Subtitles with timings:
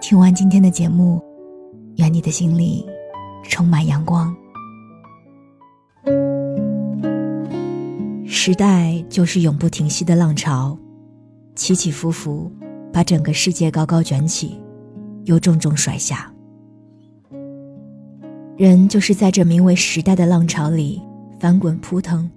[0.00, 1.20] 听完今天的节目，
[1.96, 2.86] 愿你的心里
[3.42, 4.34] 充满阳光。
[8.26, 10.78] 时代就是永不停息的浪潮，
[11.54, 12.50] 起起伏伏，
[12.92, 14.60] 把整个世界高高卷起，
[15.24, 16.32] 又重重甩下。
[18.56, 21.02] 人就是在这名为时代的浪潮里。
[21.38, 22.30] 翻滚扑腾，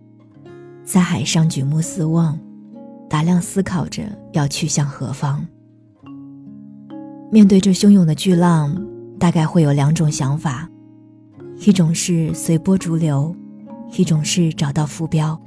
[0.83, 2.37] 在海上举目四望，
[3.09, 4.03] 打量思考着
[4.33, 5.47] 要去向何方。
[7.31, 8.75] 面对这汹涌的巨浪，
[9.19, 10.67] 大概会有两种想法：
[11.59, 13.35] 一种是随波逐流，
[13.95, 15.39] 一种是找到浮标，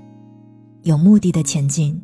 [0.83, 2.01] 有目的的前进。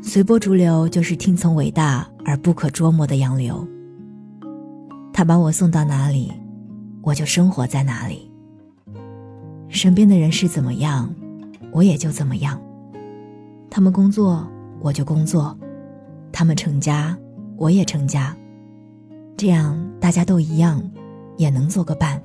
[0.00, 3.66] 随波逐流就是听从伟大而不可捉摸的洋流，
[5.12, 6.32] 他把我送到哪里，
[7.02, 8.30] 我就生活在哪里。
[9.68, 11.12] 身边的人是怎么样，
[11.72, 12.60] 我也就怎么样。
[13.68, 14.46] 他们工作，
[14.80, 15.52] 我就工作；
[16.30, 17.16] 他们成家，
[17.56, 18.36] 我也成家。
[19.36, 20.82] 这样大家都一样，
[21.36, 22.22] 也能做个伴。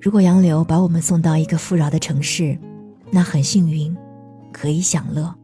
[0.00, 2.56] 如果洋流把我们送到一个富饶的城市，
[3.10, 3.94] 那很幸运，
[4.50, 5.34] 可以享乐；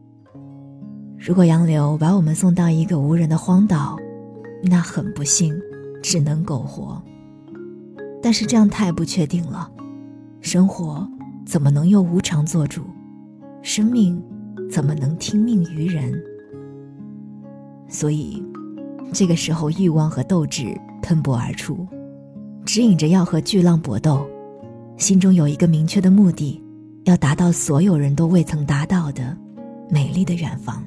[1.17, 3.97] 如果洋流把我们送到一个无人的荒岛，
[4.63, 5.53] 那很不幸，
[6.01, 6.99] 只能苟活。
[8.19, 9.69] 但是这样太不确定了，
[10.41, 11.07] 生活
[11.45, 12.81] 怎么能又无常做主？
[13.61, 14.19] 生命
[14.71, 16.19] 怎么能听命于人？
[17.87, 18.43] 所以，
[19.13, 21.87] 这个时候欲望和斗志喷薄而出，
[22.65, 24.27] 指引着要和巨浪搏斗，
[24.97, 26.61] 心中有一个明确的目的，
[27.05, 29.35] 要达到所有人都未曾达到的
[29.89, 30.83] 美丽的远方。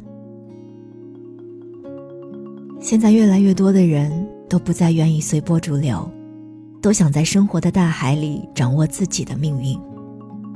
[2.81, 6.09] 现在越来越多的人都不再愿意随波逐流。
[6.83, 9.78] 都想在生活的大海里掌握自己的命运，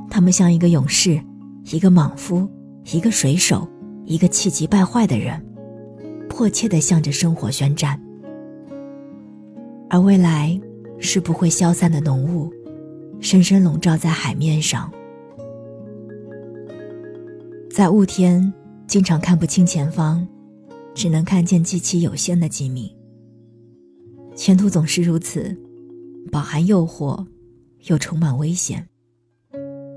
[0.09, 1.21] 他们像一个勇士，
[1.65, 2.49] 一个莽夫，
[2.91, 3.67] 一个水手，
[4.05, 5.39] 一个气急败坏的人，
[6.35, 7.97] 迫切地向着生活宣战。
[9.89, 10.59] 而未来
[10.99, 12.51] 是不会消散的浓雾，
[13.21, 14.91] 深深笼罩在海面上，
[17.71, 18.53] 在雾天
[18.85, 20.27] 经常看不清前方，
[20.93, 22.93] 只能看见极其有限的几米。
[24.35, 25.57] 前途总是如此。
[26.31, 27.25] 饱含诱惑，
[27.85, 28.85] 又充满危险。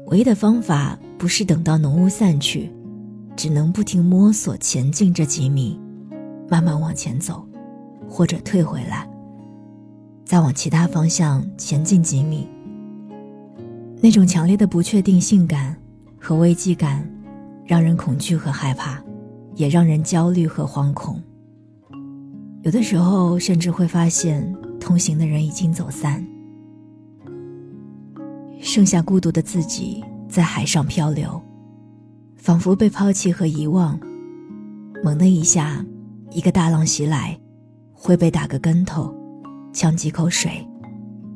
[0.06, 2.70] 唯一的方法不是等到浓雾散去，
[3.34, 5.81] 只能不停摸索前进这几米，
[6.48, 7.47] 慢慢往前走，
[8.09, 9.09] 或者退回来，
[10.25, 12.48] 再往其他方向前进几米。
[14.00, 15.76] 那种强烈的不确定性感
[16.19, 17.08] 和危机感，
[17.64, 19.03] 让人恐惧和害怕，
[19.54, 21.22] 也让人焦虑和惶恐。
[22.62, 24.54] 有的时候，甚至会发现。
[24.81, 26.25] 同行的人已经走散，
[28.58, 31.38] 剩下孤独的自己在海上漂流，
[32.37, 33.98] 仿佛被抛弃和遗忘。
[35.04, 35.84] 猛的一下，
[36.31, 37.39] 一个大浪袭来，
[37.93, 39.15] 会被打个跟头，
[39.72, 40.66] 呛几口水，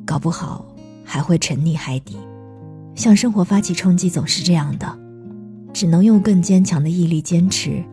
[0.05, 0.65] 搞不好
[1.03, 2.17] 还会沉溺海底。
[2.95, 4.99] 向生活发起冲击总是这样的，
[5.73, 7.83] 只能用更坚强的毅力坚持，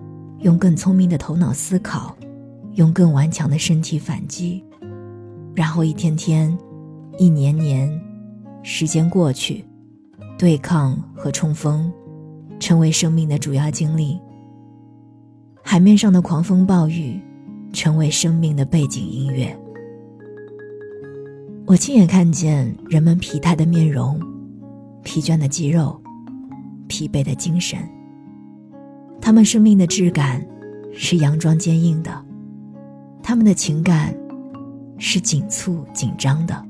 [0.41, 2.15] 用更聪明的头脑思考，
[2.75, 4.62] 用更顽强的身体反击。
[5.55, 6.56] 然后一天天，
[7.19, 7.91] 一年年，
[8.62, 9.65] 时间过去，
[10.39, 11.91] 对抗和冲锋，
[12.60, 14.21] 成为生命的主要经历。
[15.70, 17.20] 海面上的狂风暴雨，
[17.72, 19.56] 成为生命的背景音乐。
[21.64, 24.20] 我亲眼看见人们疲态的面容，
[25.04, 25.97] 疲倦的肌肉，
[26.88, 27.78] 疲惫的精神。
[29.20, 30.44] 他们生命的质感，
[30.92, 32.10] 是佯装坚硬的，
[33.22, 34.12] 他们的情感。
[34.98, 36.66] 是紧促紧张的，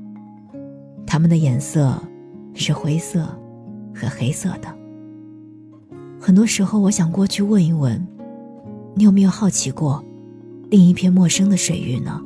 [1.07, 1.99] 他们的颜色
[2.53, 3.25] 是灰色
[3.95, 4.67] 和黑色的。
[6.19, 7.99] 很多时候，我想过去问一问，
[8.93, 10.03] 你有没有好奇过
[10.69, 12.21] 另一片陌生的水域呢？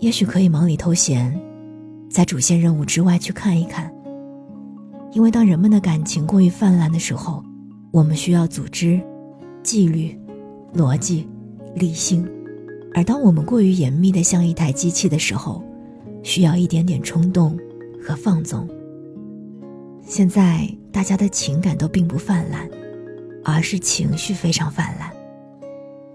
[0.00, 1.38] 也许可以忙里偷闲，
[2.08, 3.92] 在主线任务之外去看一看。
[5.12, 7.42] 因为当人们的感情过于泛滥的时候，
[7.90, 9.00] 我们需要组织、
[9.62, 10.16] 纪律、
[10.74, 11.28] 逻辑、
[11.74, 12.26] 理性。
[12.94, 15.62] 而当我们过于严密的像一台机器的时候，
[16.22, 17.58] 需要一点点冲动
[18.02, 18.68] 和放纵。
[20.02, 22.68] 现在大家的情感都并不泛滥，
[23.44, 25.10] 而是情绪非常泛滥。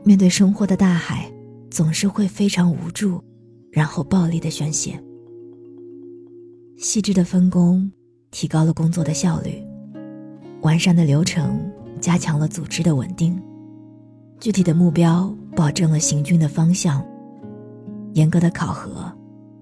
[0.04, 1.32] 面对生活的大海，
[1.70, 3.24] 总是会非常无助，
[3.72, 5.02] 然后暴力的宣泄。
[6.78, 7.92] 细致的分工
[8.32, 9.64] 提高了工作的效率，
[10.62, 11.60] 完善的流程
[12.00, 13.42] 加强了组织的稳定，
[14.40, 17.04] 具体的目标保证了行军的方向，
[18.14, 19.12] 严格的考核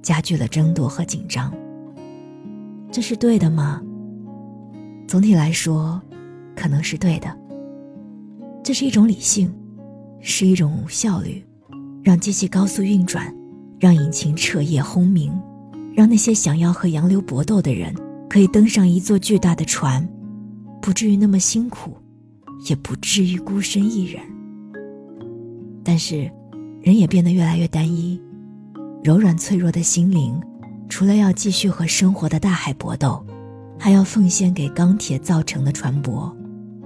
[0.02, 1.54] 加剧了争夺和紧张。
[2.92, 3.82] 这是对的吗？
[5.08, 6.02] 总体来说，
[6.56, 7.43] 可能是对的。
[8.64, 9.54] 这是一种理性，
[10.22, 11.44] 是一种效率，
[12.02, 13.36] 让机器高速运转，
[13.78, 15.38] 让引擎彻夜轰鸣，
[15.94, 17.94] 让那些想要和洋流搏斗的人
[18.30, 20.08] 可以登上一座巨大的船，
[20.82, 21.98] 不至于那么辛苦，
[22.70, 24.24] 也不至于孤身一人。
[25.84, 26.32] 但是，
[26.82, 28.18] 人也变得越来越单一，
[29.04, 30.42] 柔软脆弱的心灵，
[30.88, 33.22] 除了要继续和生活的大海搏斗，
[33.78, 36.34] 还要奉献给钢铁造成的船舶，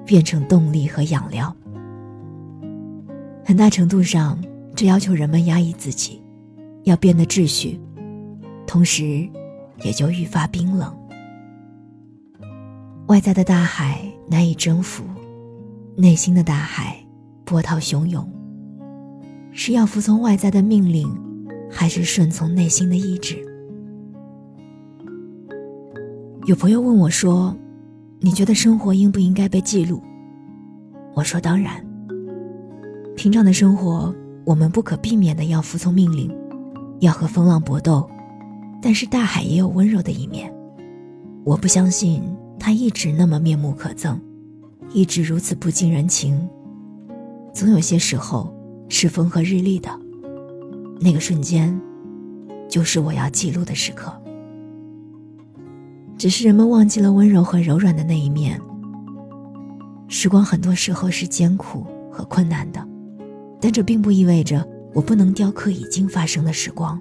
[0.08, 1.56] 变成动力和养料。
[3.48, 4.38] 很大程度上，
[4.76, 6.22] 这要求人们压抑自己，
[6.84, 7.80] 要变得秩序，
[8.68, 9.26] 同时，
[9.86, 10.94] 也就愈发冰冷。
[13.08, 15.02] 外在的大海难以征服，
[15.96, 17.02] 内心的大海
[17.46, 18.30] 波涛汹涌。
[19.54, 21.10] 是要服从外在的命令，
[21.72, 23.38] 还是顺从内心的意志？
[26.48, 27.56] 有朋友问我说
[28.20, 30.04] ：“你觉得生活应不应该被记录？”
[31.16, 31.82] 我说：“当然。”
[33.18, 34.14] 平常的生活，
[34.46, 36.32] 我们不可避免的要服从命令，
[37.00, 38.08] 要和风浪搏斗，
[38.80, 40.54] 但是大海也有温柔的一面。
[41.44, 42.22] 我不相信
[42.60, 44.20] 它一直那么面目可憎，
[44.94, 46.48] 一直如此不近人情。
[47.52, 48.56] 总有些时候
[48.88, 49.90] 是风和日丽的，
[51.02, 51.76] 那个瞬间，
[52.70, 54.14] 就是我要记录的时刻。
[56.20, 58.62] 只是人们忘记了温柔和柔软的那一面。
[60.08, 62.88] 时光很多时候是艰苦和困难的。
[63.60, 67.00] 但这并不意味着我不能雕刻已经发生的时光。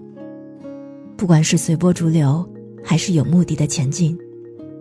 [1.16, 2.48] 不管是随波逐流，
[2.84, 4.16] 还是有目的的前进，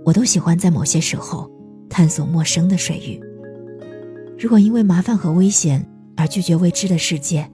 [0.03, 1.49] 我都喜欢在某些时候
[1.89, 3.19] 探索陌生的水域。
[4.37, 5.85] 如果因为麻烦和危险
[6.17, 7.49] 而拒绝未知的世界，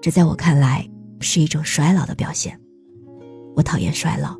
[0.00, 0.86] 这在我看来
[1.20, 2.58] 是一种衰老的表现。
[3.56, 4.36] 我讨厌衰老，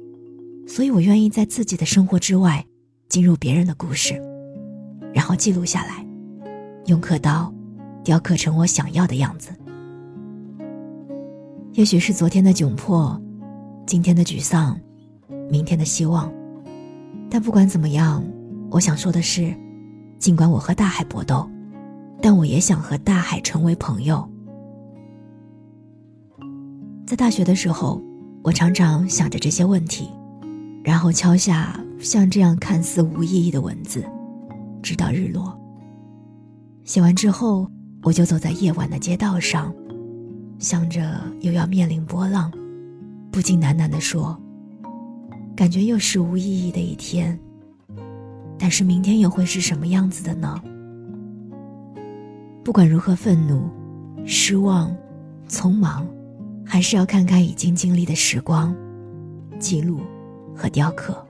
[0.66, 2.64] 所以我愿意在自己的生活之外，
[3.08, 4.20] 进入别人的故事，
[5.14, 6.06] 然后记录下来，
[6.86, 7.52] 用刻刀。
[8.04, 9.50] 雕刻成我想要的样子。
[11.74, 13.18] 也许是昨天的窘迫，
[13.86, 14.78] 今天的沮丧，
[15.48, 16.30] 明天的希望。
[17.30, 18.22] 但不管怎么样，
[18.70, 19.54] 我想说的是，
[20.18, 21.48] 尽管我和大海搏斗，
[22.20, 24.28] 但我也想和大海成为朋友。
[27.06, 28.02] 在大学的时候，
[28.42, 30.10] 我常常想着这些问题，
[30.84, 34.04] 然后敲下像这样看似无意义的文字，
[34.82, 35.58] 直到日落。
[36.84, 37.70] 写完之后。
[38.02, 39.72] 我就走在夜晚的街道上，
[40.58, 42.52] 想着又要面临波浪，
[43.30, 44.36] 不禁喃喃地说
[45.54, 47.38] ：“感觉又是无意义的一天。
[48.58, 50.60] 但是明天又会是什么样子的呢？
[52.64, 53.70] 不管如何愤怒、
[54.26, 54.92] 失望、
[55.48, 56.04] 匆忙，
[56.66, 58.74] 还是要看看已经经历的时光，
[59.60, 60.00] 记录
[60.56, 61.24] 和雕刻。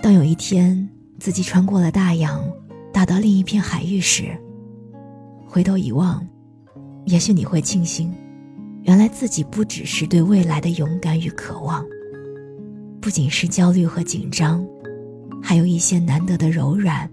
[0.00, 2.42] 当有一天自己穿过了大洋，
[2.90, 4.34] 打到另一片海域时。”
[5.46, 6.22] 回头一望，
[7.06, 8.12] 也许你会庆幸，
[8.82, 11.84] 原来自己不只是对未来的勇敢与渴望，
[13.00, 14.66] 不仅是焦虑和紧张，
[15.42, 17.08] 还有一些难得的柔软、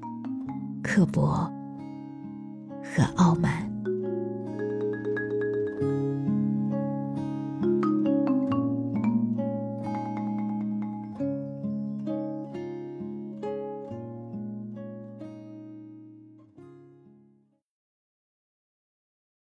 [0.81, 1.49] 刻薄
[2.83, 3.72] 和傲慢。